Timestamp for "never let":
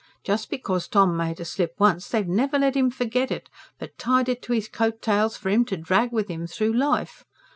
2.27-2.75